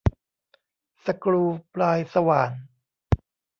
[1.05, 1.43] สกรู
[1.73, 2.51] ปลายสว่าน